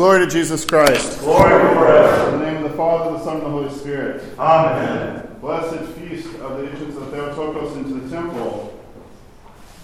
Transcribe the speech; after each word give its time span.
Glory 0.00 0.24
to 0.24 0.32
Jesus 0.32 0.64
Christ. 0.64 1.18
Glory 1.18 1.50
forever. 1.74 2.32
In 2.32 2.38
the 2.38 2.50
name 2.50 2.64
of 2.64 2.70
the 2.70 2.76
Father, 2.78 3.18
the 3.18 3.22
Son, 3.22 3.36
and 3.36 3.44
the 3.44 3.50
Holy 3.50 3.68
Spirit. 3.68 4.24
Amen. 4.38 5.36
Blessed 5.42 5.84
feast 5.90 6.26
of 6.36 6.56
the 6.56 6.70
entrance 6.70 6.96
of 6.96 7.10
Theotokos 7.10 7.76
into 7.76 8.00
the 8.00 8.08
temple. 8.08 8.82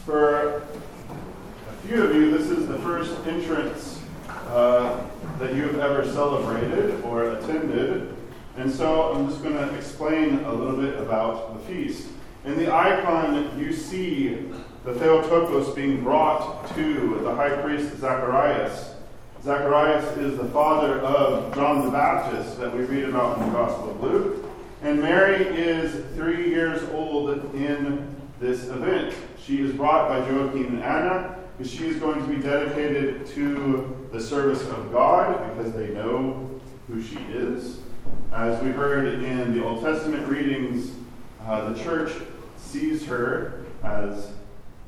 For 0.06 0.62
a 0.62 1.86
few 1.86 2.02
of 2.02 2.14
you, 2.14 2.30
this 2.30 2.48
is 2.48 2.66
the 2.66 2.78
first 2.78 3.14
entrance 3.26 4.00
uh, 4.30 5.04
that 5.38 5.54
you 5.54 5.64
have 5.64 5.80
ever 5.80 6.02
celebrated 6.10 6.98
or 7.04 7.32
attended. 7.32 8.16
And 8.56 8.72
so 8.72 9.12
I'm 9.12 9.28
just 9.28 9.42
going 9.42 9.56
to 9.56 9.74
explain 9.74 10.38
a 10.44 10.50
little 10.54 10.80
bit 10.80 10.98
about 10.98 11.58
the 11.58 11.66
feast. 11.66 12.08
In 12.46 12.56
the 12.56 12.74
icon, 12.74 13.60
you 13.60 13.70
see 13.70 14.50
the 14.82 14.94
Theotokos 14.94 15.74
being 15.74 16.02
brought 16.02 16.74
to 16.74 17.20
the 17.22 17.34
high 17.34 17.54
priest 17.60 17.98
Zacharias. 17.98 18.95
Zacharias 19.42 20.16
is 20.16 20.38
the 20.38 20.48
father 20.48 21.00
of 21.00 21.54
John 21.54 21.84
the 21.84 21.90
Baptist 21.90 22.58
that 22.58 22.74
we 22.74 22.84
read 22.84 23.04
about 23.04 23.38
in 23.38 23.46
the 23.46 23.52
Gospel 23.52 23.90
of 23.90 24.02
Luke. 24.02 24.44
And 24.82 25.00
Mary 25.00 25.44
is 25.44 26.04
three 26.14 26.48
years 26.48 26.82
old 26.90 27.30
in 27.54 28.14
this 28.40 28.64
event. 28.68 29.14
She 29.42 29.60
is 29.60 29.72
brought 29.72 30.08
by 30.08 30.18
Joachim 30.28 30.66
and 30.66 30.82
Anna 30.82 31.36
because 31.56 31.72
she 31.72 31.86
is 31.86 31.96
going 31.96 32.20
to 32.20 32.26
be 32.28 32.42
dedicated 32.42 33.26
to 33.28 34.08
the 34.12 34.20
service 34.20 34.62
of 34.68 34.92
God 34.92 35.54
because 35.54 35.72
they 35.72 35.88
know 35.88 36.50
who 36.88 37.02
she 37.02 37.16
is. 37.30 37.78
As 38.32 38.60
we 38.62 38.70
heard 38.70 39.22
in 39.22 39.56
the 39.56 39.64
Old 39.64 39.82
Testament 39.82 40.26
readings, 40.28 40.90
uh, 41.44 41.70
the 41.70 41.82
church 41.82 42.12
sees 42.56 43.06
her 43.06 43.64
as 43.84 44.32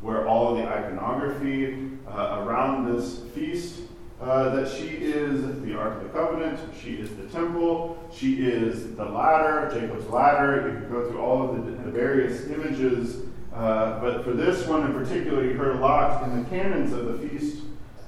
where 0.00 0.26
all 0.26 0.52
of 0.52 0.58
the 0.58 0.68
iconography 0.68 1.90
uh, 2.08 2.42
around 2.44 2.92
this 2.92 3.20
feast 3.34 3.80
uh, 4.20 4.48
that 4.54 4.68
she 4.68 4.88
is 4.88 5.60
the 5.62 5.78
Ark 5.78 5.98
of 5.98 6.02
the 6.02 6.08
Covenant, 6.08 6.58
she 6.82 6.94
is 6.94 7.14
the 7.16 7.26
temple, 7.28 7.98
she 8.12 8.46
is 8.46 8.96
the 8.96 9.04
ladder, 9.04 9.70
Jacob's 9.72 10.08
ladder. 10.08 10.68
You 10.68 10.80
can 10.80 10.90
go 10.90 11.08
through 11.08 11.20
all 11.20 11.48
of 11.48 11.64
the, 11.64 11.70
the 11.70 11.90
various 11.90 12.48
images, 12.48 13.22
uh, 13.54 14.00
but 14.00 14.24
for 14.24 14.32
this 14.32 14.66
one 14.66 14.84
in 14.84 14.92
particular, 14.92 15.44
you 15.44 15.54
heard 15.54 15.76
a 15.76 15.78
lot 15.78 16.24
in 16.24 16.42
the 16.42 16.48
canons 16.50 16.92
of 16.92 17.06
the 17.06 17.28
feast 17.28 17.62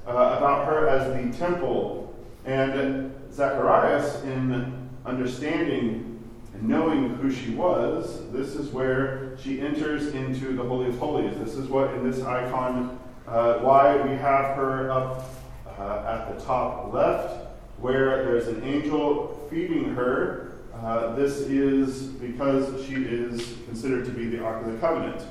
uh, 0.06 0.10
about 0.10 0.66
her 0.66 0.88
as 0.88 1.14
the 1.14 1.38
temple. 1.38 2.14
And 2.44 3.14
Zacharias, 3.32 4.24
in 4.24 4.88
understanding 5.06 6.18
and 6.54 6.68
knowing 6.68 7.14
who 7.16 7.30
she 7.30 7.50
was, 7.50 8.30
this 8.32 8.56
is 8.56 8.70
where 8.70 9.36
she 9.38 9.60
enters 9.60 10.08
into 10.08 10.56
the 10.56 10.62
Holy 10.62 10.88
of 10.88 10.98
Holies. 10.98 11.36
This 11.38 11.54
is 11.54 11.68
what 11.68 11.94
in 11.94 12.10
this 12.10 12.22
icon, 12.22 12.98
uh, 13.28 13.58
why 13.58 13.96
we 14.02 14.10
have 14.16 14.56
her 14.56 14.90
up 14.90 15.39
uh, 15.80 16.04
at 16.06 16.36
the 16.36 16.44
top 16.44 16.92
left, 16.92 17.46
where 17.78 18.24
there's 18.24 18.48
an 18.48 18.62
angel 18.64 19.48
feeding 19.50 19.94
her. 19.94 20.58
Uh, 20.74 21.14
this 21.14 21.38
is 21.40 22.04
because 22.04 22.84
she 22.86 22.94
is 22.94 23.56
considered 23.66 24.04
to 24.04 24.10
be 24.10 24.26
the 24.28 24.42
Ark 24.42 24.64
of 24.64 24.72
the 24.72 24.78
Covenant. 24.78 25.22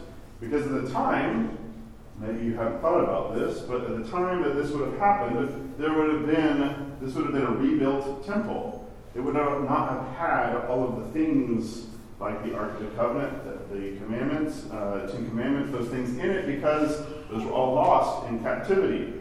Because 0.41 0.65
at 0.65 0.83
the 0.83 0.89
time, 0.91 1.57
maybe 2.19 2.45
you 2.45 2.55
haven't 2.55 2.81
thought 2.81 3.03
about 3.03 3.35
this, 3.35 3.59
but 3.59 3.81
at 3.81 4.03
the 4.03 4.09
time 4.09 4.41
that 4.43 4.55
this 4.55 4.71
would 4.71 4.89
have 4.89 4.99
happened, 4.99 5.73
there 5.77 5.93
would 5.93 6.13
have 6.13 6.25
been 6.25 6.97
this 7.01 7.13
would 7.13 7.25
have 7.25 7.33
been 7.33 7.45
a 7.45 7.51
rebuilt 7.51 8.25
temple. 8.25 8.91
It 9.15 9.21
would 9.21 9.33
not 9.33 9.89
have 9.89 10.15
had 10.15 10.55
all 10.67 10.83
of 10.83 10.97
the 10.97 11.11
things 11.11 11.87
like 12.19 12.43
the 12.43 12.55
Ark 12.55 12.73
of 12.73 12.81
the 12.81 12.95
Covenant, 12.97 13.43
the, 13.43 13.75
the 13.75 13.97
commandments, 13.97 14.69
uh, 14.71 15.09
Ten 15.11 15.27
Commandments, 15.29 15.71
those 15.71 15.87
things 15.87 16.17
in 16.17 16.29
it, 16.29 16.45
because 16.45 17.05
those 17.31 17.43
were 17.43 17.51
all 17.51 17.73
lost 17.75 18.27
in 18.27 18.39
captivity. 18.39 19.13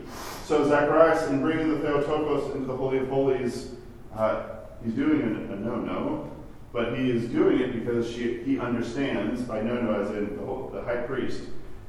So 0.48 0.66
Zacharias, 0.66 1.28
in 1.28 1.42
bringing 1.42 1.68
the 1.68 1.78
Theotokos 1.80 2.54
into 2.54 2.66
the 2.66 2.74
Holy 2.74 2.96
of 3.00 3.08
Holies, 3.08 3.72
uh, 4.16 4.44
he's 4.82 4.94
doing 4.94 5.20
a, 5.20 5.52
a 5.52 5.56
no-no, 5.56 6.30
but 6.72 6.98
he 6.98 7.10
is 7.10 7.28
doing 7.28 7.60
it 7.60 7.74
because 7.74 8.10
she, 8.10 8.42
he 8.44 8.58
understands, 8.58 9.42
by 9.42 9.60
no-no 9.60 10.00
as 10.00 10.09
in 10.12 10.38
the, 10.38 10.42
whole, 10.42 10.70
the 10.72 10.81
high 10.84 11.03
priest, 11.03 11.42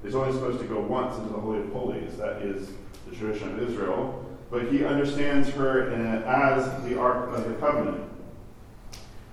is 0.03 0.13
only 0.13 0.33
supposed 0.33 0.59
to 0.59 0.65
go 0.65 0.81
once 0.81 1.15
into 1.15 1.29
the 1.29 1.39
Holy 1.39 1.59
of 1.59 1.71
Holies. 1.71 2.17
That 2.17 2.41
is 2.41 2.71
the 3.09 3.15
tradition 3.15 3.47
of 3.47 3.61
Israel. 3.61 4.25
But 4.51 4.69
he 4.73 4.83
understands 4.83 5.47
her 5.51 5.91
a, 5.91 6.27
as 6.27 6.83
the 6.83 6.99
Ark 6.99 7.29
of 7.29 7.47
the 7.47 7.53
Covenant. 7.65 8.11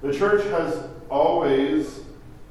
The 0.02 0.16
church 0.16 0.44
has 0.52 0.88
always, 1.10 2.02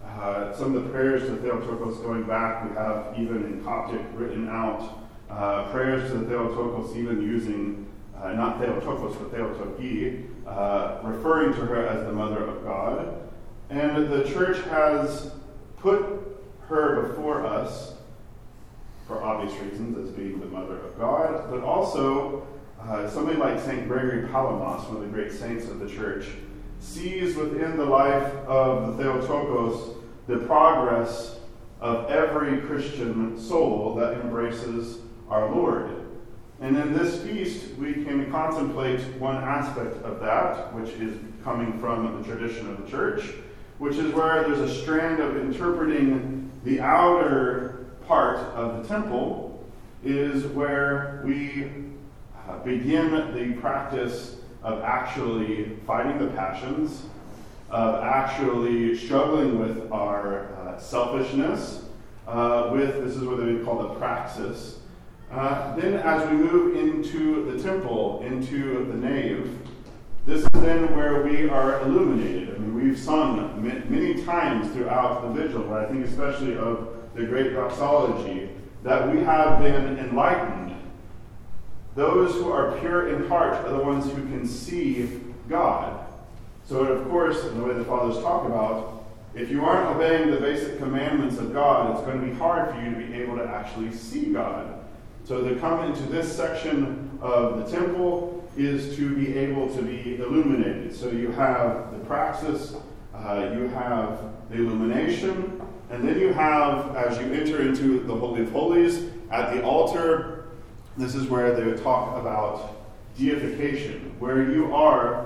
uh, 0.05 0.53
some 0.53 0.75
of 0.75 0.83
the 0.83 0.89
prayers 0.89 1.21
to 1.21 1.37
Theotokos 1.37 1.99
going 1.99 2.23
back, 2.23 2.69
we 2.69 2.75
have 2.75 3.17
even 3.17 3.45
in 3.45 3.63
Coptic 3.63 4.01
written 4.15 4.49
out 4.49 5.04
uh, 5.35 5.69
prayers 5.71 6.11
to 6.11 6.19
the 6.19 6.25
Theotokos, 6.27 6.95
even 6.95 7.21
using 7.21 7.87
uh, 8.21 8.31
not 8.31 8.59
Theotokos 8.59 9.15
but 9.17 9.33
Theotoki, 9.33 10.27
uh, 10.47 10.99
referring 11.03 11.53
to 11.53 11.61
her 11.61 11.85
as 11.87 12.05
the 12.05 12.13
Mother 12.13 12.43
of 12.43 12.63
God. 12.63 13.21
And 13.69 14.09
the 14.09 14.23
church 14.23 14.63
has 14.65 15.31
put 15.77 16.39
her 16.67 17.07
before 17.07 17.45
us 17.45 17.95
for 19.07 19.21
obvious 19.21 19.53
reasons 19.59 19.97
as 19.97 20.15
being 20.15 20.39
the 20.39 20.45
Mother 20.45 20.77
of 20.77 20.97
God, 20.97 21.51
but 21.51 21.61
also 21.61 22.47
uh, 22.81 23.09
somebody 23.09 23.37
like 23.37 23.59
St. 23.59 23.87
Gregory 23.87 24.27
Palamas, 24.29 24.87
one 24.87 24.97
of 24.97 25.01
the 25.03 25.09
great 25.09 25.31
saints 25.31 25.67
of 25.67 25.79
the 25.79 25.89
church, 25.89 26.27
sees 26.79 27.35
within 27.35 27.77
the 27.77 27.85
life 27.85 28.33
of 28.47 28.95
the 28.95 29.03
Theotokos 29.03 29.97
the 30.27 30.37
progress 30.39 31.39
of 31.81 32.09
every 32.09 32.61
Christian 32.61 33.39
soul 33.39 33.95
that 33.95 34.13
embraces 34.21 34.99
our 35.29 35.49
Lord. 35.53 36.05
And 36.61 36.77
in 36.77 36.93
this 36.93 37.21
feast, 37.21 37.75
we 37.75 37.93
can 37.93 38.31
contemplate 38.31 39.01
one 39.17 39.35
aspect 39.35 40.01
of 40.03 40.19
that, 40.21 40.73
which 40.73 40.89
is 40.91 41.17
coming 41.43 41.79
from 41.79 42.21
the 42.21 42.27
tradition 42.27 42.69
of 42.69 42.83
the 42.83 42.89
church, 42.89 43.23
which 43.77 43.97
is 43.97 44.13
where 44.13 44.43
there's 44.43 44.59
a 44.59 44.81
strand 44.81 45.19
of 45.19 45.37
interpreting 45.37 46.49
the 46.63 46.79
outer 46.79 47.85
part 48.07 48.37
of 48.37 48.81
the 48.81 48.87
temple, 48.87 49.63
is 50.03 50.45
where 50.45 51.21
we 51.25 51.71
uh, 52.47 52.57
begin 52.59 53.11
the 53.33 53.59
practice 53.59 54.37
of 54.63 54.81
actually 54.81 55.77
fighting 55.85 56.17
the 56.19 56.27
passions, 56.31 57.05
of 57.69 58.01
actually 58.03 58.97
struggling 58.97 59.59
with 59.59 59.91
our 59.91 60.53
uh, 60.55 60.77
selfishness, 60.77 61.85
uh, 62.27 62.69
with 62.71 63.03
this 63.03 63.15
is 63.15 63.23
what 63.23 63.37
they 63.37 63.57
call 63.63 63.77
the 63.83 63.95
praxis, 63.95 64.79
uh, 65.31 65.75
then, 65.75 65.95
as 65.95 66.29
we 66.29 66.37
move 66.37 66.75
into 66.75 67.51
the 67.51 67.61
temple, 67.61 68.21
into 68.25 68.85
the 68.85 68.97
nave, 68.97 69.57
this 70.25 70.41
is 70.41 70.49
then 70.53 70.95
where 70.95 71.23
we 71.23 71.49
are 71.49 71.81
illuminated. 71.81 72.55
I 72.55 72.57
mean, 72.57 72.75
we've 72.75 72.97
sung 72.97 73.61
many 73.61 74.23
times 74.23 74.71
throughout 74.71 75.21
the 75.21 75.41
vigil, 75.41 75.63
but 75.63 75.85
I 75.85 75.87
think 75.87 76.05
especially 76.05 76.57
of 76.57 76.95
the 77.15 77.25
great 77.25 77.53
doxology, 77.53 78.49
that 78.83 79.13
we 79.13 79.21
have 79.23 79.59
been 79.59 79.99
enlightened. 79.99 80.75
Those 81.95 82.33
who 82.33 82.51
are 82.51 82.77
pure 82.79 83.15
in 83.15 83.27
heart 83.27 83.53
are 83.65 83.71
the 83.71 83.83
ones 83.83 84.05
who 84.05 84.21
can 84.23 84.45
see 84.47 85.21
God. 85.49 86.05
So, 86.65 86.83
of 86.83 87.07
course, 87.07 87.43
in 87.45 87.59
the 87.59 87.63
way 87.63 87.73
the 87.73 87.85
fathers 87.85 88.21
talk 88.21 88.45
about, 88.45 89.05
if 89.33 89.51
you 89.51 89.63
aren't 89.65 89.95
obeying 89.95 90.31
the 90.31 90.37
basic 90.37 90.77
commandments 90.77 91.37
of 91.37 91.53
God, 91.53 91.95
it's 91.95 92.05
going 92.05 92.19
to 92.19 92.25
be 92.25 92.33
hard 92.33 92.73
for 92.73 92.81
you 92.81 92.91
to 92.91 92.97
be 92.97 93.13
able 93.21 93.37
to 93.37 93.45
actually 93.45 93.91
see 93.91 94.31
God. 94.33 94.84
So 95.25 95.43
to 95.43 95.59
come 95.59 95.83
into 95.91 96.03
this 96.03 96.33
section 96.33 97.17
of 97.19 97.57
the 97.57 97.75
temple 97.75 98.47
is 98.55 98.95
to 98.95 99.15
be 99.15 99.35
able 99.35 99.75
to 99.75 99.81
be 99.81 100.17
illuminated. 100.17 100.95
So 100.95 101.09
you 101.09 101.31
have 101.31 101.91
the 101.91 101.97
praxis, 102.05 102.75
uh, 103.13 103.49
you 103.55 103.67
have 103.69 104.19
the 104.51 104.57
illumination, 104.57 105.59
and 105.89 106.07
then 106.07 106.19
you 106.19 106.31
have, 106.31 106.95
as 106.95 107.17
you 107.17 107.33
enter 107.33 107.61
into 107.63 108.01
the 108.01 108.15
Holy 108.15 108.43
of 108.43 108.51
Holies, 108.51 109.09
at 109.31 109.51
the 109.51 109.63
altar, 109.63 110.45
this 110.95 111.15
is 111.15 111.27
where 111.27 111.55
they 111.55 111.81
talk 111.81 112.19
about 112.21 112.75
deification, 113.17 114.15
where 114.19 114.51
you 114.51 114.75
are 114.75 115.25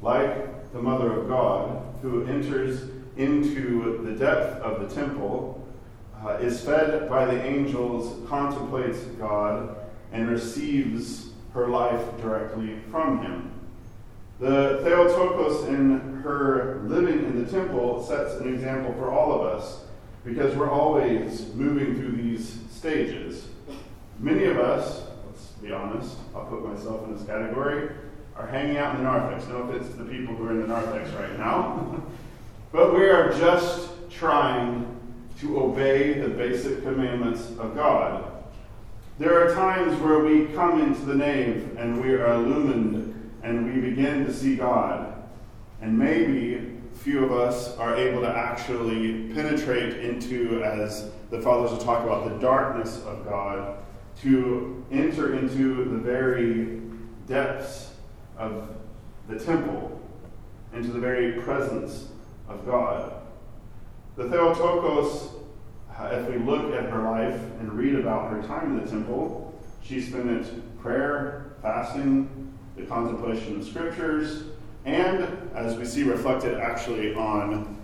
like 0.00 0.72
the 0.72 0.80
Mother 0.80 1.12
of 1.20 1.28
God 1.28 1.82
who 2.02 2.24
enters 2.26 2.82
into 3.16 4.00
the 4.04 4.12
depth 4.12 4.62
of 4.62 4.80
the 4.80 4.94
temple 4.94 5.66
uh, 6.24 6.34
is 6.34 6.60
fed 6.60 7.08
by 7.08 7.24
the 7.24 7.42
angels, 7.42 8.28
contemplates 8.28 8.98
God, 9.18 9.76
and 10.12 10.28
receives 10.28 11.30
her 11.54 11.68
life 11.68 12.04
directly 12.20 12.78
from 12.90 13.22
him. 13.22 13.52
The 14.38 14.80
Theotokos 14.82 15.68
in 15.68 16.20
her 16.22 16.82
living 16.86 17.24
in 17.24 17.44
the 17.44 17.50
temple 17.50 18.02
sets 18.02 18.34
an 18.34 18.52
example 18.52 18.92
for 18.94 19.10
all 19.10 19.32
of 19.32 19.42
us 19.42 19.84
because 20.24 20.54
we're 20.56 20.70
always 20.70 21.52
moving 21.54 21.94
through 21.96 22.12
these 22.12 22.60
stages. 22.70 23.46
Many 24.18 24.44
of 24.44 24.58
us, 24.58 25.02
let's 25.26 25.46
be 25.62 25.72
honest, 25.72 26.16
I'll 26.34 26.44
put 26.44 26.64
myself 26.64 27.06
in 27.06 27.16
this 27.16 27.26
category, 27.26 27.90
are 28.36 28.46
hanging 28.46 28.76
out 28.76 28.96
in 28.96 29.04
the 29.04 29.10
narthex. 29.10 29.46
No 29.48 29.62
offense 29.62 29.88
to 29.90 30.02
the 30.02 30.10
people 30.10 30.34
who 30.34 30.46
are 30.46 30.52
in 30.52 30.60
the 30.62 30.68
narthex 30.68 31.10
right 31.10 31.38
now, 31.38 32.02
but 32.72 32.94
we 32.94 33.08
are 33.08 33.32
just 33.32 33.90
trying 34.10 34.99
to 35.40 35.60
obey 35.60 36.14
the 36.14 36.28
basic 36.28 36.82
commandments 36.82 37.48
of 37.58 37.74
God. 37.74 38.30
There 39.18 39.42
are 39.42 39.54
times 39.54 39.98
where 40.00 40.20
we 40.20 40.46
come 40.46 40.80
into 40.80 41.00
the 41.02 41.14
nave 41.14 41.76
and 41.78 42.02
we 42.02 42.12
are 42.12 42.34
illumined 42.34 43.30
and 43.42 43.66
we 43.66 43.80
begin 43.80 44.24
to 44.26 44.32
see 44.32 44.56
God. 44.56 45.14
And 45.80 45.98
maybe 45.98 46.78
few 46.94 47.24
of 47.24 47.32
us 47.32 47.76
are 47.78 47.96
able 47.96 48.20
to 48.20 48.28
actually 48.28 49.32
penetrate 49.32 50.04
into, 50.04 50.62
as 50.62 51.10
the 51.30 51.40
fathers 51.40 51.70
will 51.70 51.78
talk 51.78 52.04
about, 52.04 52.28
the 52.28 52.38
darkness 52.38 53.02
of 53.04 53.24
God, 53.24 53.78
to 54.20 54.84
enter 54.90 55.38
into 55.38 55.84
the 55.84 55.96
very 55.96 56.82
depths 57.26 57.92
of 58.36 58.74
the 59.28 59.38
temple, 59.38 59.98
into 60.74 60.90
the 60.92 61.00
very 61.00 61.40
presence 61.40 62.08
of 62.48 62.66
God. 62.66 63.19
The 64.20 64.28
Theotokos, 64.28 65.30
if 65.98 66.28
we 66.28 66.36
look 66.36 66.74
at 66.74 66.90
her 66.90 67.04
life 67.04 67.40
and 67.58 67.72
read 67.72 67.94
about 67.94 68.30
her 68.30 68.42
time 68.42 68.76
in 68.76 68.84
the 68.84 68.90
temple, 68.90 69.58
she 69.82 69.98
spent 69.98 70.28
it 70.28 70.78
prayer, 70.82 71.52
fasting, 71.62 72.52
the 72.76 72.84
contemplation 72.84 73.58
of 73.58 73.66
scriptures, 73.66 74.42
and 74.84 75.26
as 75.54 75.74
we 75.78 75.86
see 75.86 76.02
reflected 76.02 76.58
actually 76.58 77.14
on 77.14 77.78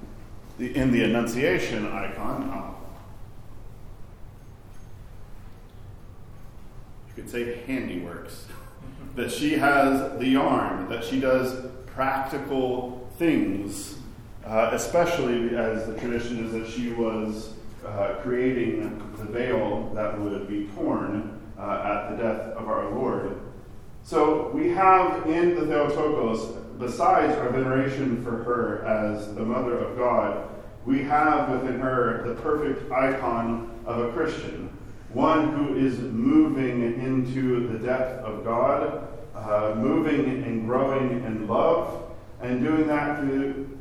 the, 0.59 0.77
in 0.77 0.93
the 0.93 1.05
Annunciation 1.05 1.87
icon, 1.87 2.51
uh, 2.51 2.75
you 7.09 7.15
could 7.15 7.31
say 7.31 7.63
handiworks, 7.67 8.43
that 9.17 9.33
she 9.33 9.55
has 9.55 10.19
the 10.19 10.29
yarn, 10.29 10.87
that 10.91 11.03
she 11.03 11.19
does 11.19 11.65
practical 11.87 13.09
things, 13.17 13.97
uh, 14.47 14.71
especially 14.73 15.57
as 15.57 15.87
the 15.87 15.99
tradition 15.99 16.47
is 16.47 16.53
that 16.53 16.69
she 16.69 16.93
was 16.93 17.55
uh, 17.85 18.15
creating 18.23 18.99
the 19.19 19.25
veil 19.25 19.91
that 19.95 20.19
would 20.21 20.49
be 20.49 20.69
torn 20.77 21.41
uh, 21.59 21.83
at 21.85 22.11
the 22.11 22.23
death 22.23 22.41
of 22.57 22.69
our 22.69 22.91
Lord. 22.91 23.41
So 24.03 24.51
we 24.51 24.69
have 24.71 25.27
in 25.27 25.57
the 25.57 25.67
Theotokos 25.67 26.57
besides 26.79 27.37
our 27.39 27.49
veneration 27.51 28.23
for 28.23 28.43
her 28.45 28.85
as 28.85 29.35
the 29.35 29.45
Mother 29.45 29.79
of 29.79 29.97
God, 29.97 30.49
we 30.85 31.03
have 31.03 31.49
within 31.51 31.81
her 31.81 32.23
the 32.27 32.41
perfect 32.41 32.91
icon 32.93 33.71
of 33.85 33.99
a 33.99 34.13
Christian, 34.13 34.71
one 35.13 35.53
who 35.57 35.77
is 35.77 35.99
moving 35.99 36.83
into 36.83 37.67
the 37.73 37.79
depth 37.79 38.23
of 38.25 38.45
God, 38.45 39.09
uh, 39.35 39.75
moving 39.77 40.45
and 40.45 40.67
growing 40.67 41.25
in 41.25 41.49
love, 41.49 42.13
and 42.41 42.63
doing 42.63 42.87
that 42.87 43.19
through 43.19 43.77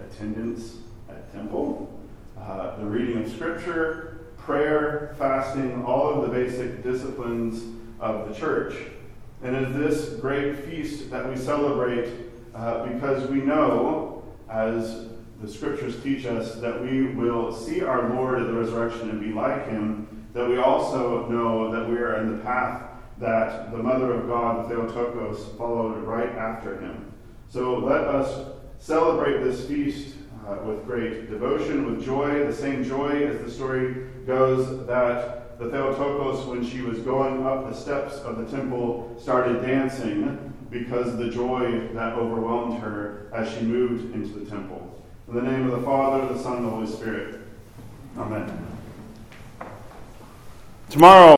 attendance 0.00 0.76
at 1.08 1.32
temple, 1.32 2.00
uh, 2.38 2.76
the 2.76 2.84
reading 2.84 3.22
of 3.22 3.30
Scripture, 3.30 4.26
prayer, 4.36 5.14
fasting, 5.18 5.84
all 5.84 6.08
of 6.08 6.22
the 6.22 6.28
basic 6.28 6.82
disciplines 6.82 7.62
of 8.00 8.28
the 8.28 8.34
church. 8.34 8.74
And 9.42 9.54
it 9.54 9.68
is 9.68 9.76
this 9.76 10.20
great 10.20 10.56
feast 10.64 11.10
that 11.10 11.28
we 11.28 11.36
celebrate 11.36 12.12
uh, 12.54 12.86
because 12.86 13.28
we 13.28 13.40
know, 13.40 14.24
as 14.50 15.06
the 15.40 15.48
scriptures 15.48 16.02
teach 16.02 16.26
us, 16.26 16.56
that 16.56 16.82
we 16.82 17.14
will 17.14 17.52
see 17.52 17.82
our 17.82 18.12
Lord 18.14 18.40
at 18.40 18.46
the 18.48 18.52
resurrection 18.52 19.10
and 19.10 19.20
be 19.20 19.32
like 19.32 19.68
him, 19.68 20.26
that 20.32 20.48
we 20.48 20.58
also 20.58 21.28
know 21.28 21.70
that 21.70 21.88
we 21.88 21.96
are 21.96 22.20
in 22.20 22.36
the 22.36 22.42
path 22.42 22.82
that 23.18 23.70
the 23.72 23.78
Mother 23.78 24.12
of 24.14 24.28
God, 24.28 24.68
Theotokos, 24.68 25.56
followed 25.56 25.98
right 26.04 26.30
after 26.30 26.80
him. 26.80 27.12
So 27.48 27.78
let 27.78 28.02
us 28.02 28.57
celebrate 28.78 29.42
this 29.42 29.66
feast 29.66 30.14
uh, 30.46 30.56
with 30.64 30.84
great 30.86 31.30
devotion, 31.30 31.86
with 31.86 32.04
joy, 32.04 32.46
the 32.46 32.52
same 32.52 32.84
joy 32.84 33.26
as 33.26 33.42
the 33.44 33.50
story 33.50 34.06
goes 34.26 34.86
that 34.86 35.58
the 35.58 35.68
Theotokos, 35.70 36.46
when 36.46 36.64
she 36.64 36.80
was 36.82 36.98
going 37.00 37.44
up 37.44 37.68
the 37.68 37.74
steps 37.74 38.16
of 38.18 38.38
the 38.38 38.56
temple, 38.56 39.16
started 39.20 39.60
dancing 39.60 40.54
because 40.70 41.08
of 41.08 41.18
the 41.18 41.30
joy 41.30 41.88
that 41.94 42.12
overwhelmed 42.14 42.80
her 42.80 43.30
as 43.34 43.52
she 43.52 43.62
moved 43.62 44.14
into 44.14 44.38
the 44.38 44.48
temple. 44.48 45.04
In 45.26 45.34
the 45.34 45.42
name 45.42 45.68
of 45.68 45.78
the 45.78 45.84
Father, 45.84 46.32
the 46.32 46.40
Son, 46.40 46.58
and 46.58 46.66
the 46.66 46.70
Holy 46.70 46.86
Spirit. 46.86 47.40
Amen. 48.16 48.66
Tomorrow, 50.88 51.36